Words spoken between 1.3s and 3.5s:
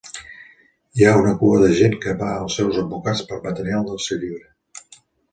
cua de gent que va als seus advocats per